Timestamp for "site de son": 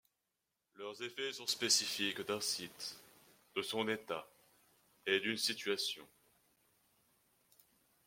2.41-3.87